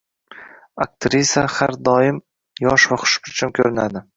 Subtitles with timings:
[0.85, 2.19] Aktrisa har doim
[2.69, 4.05] yosh va xushbichim ko‘rinadi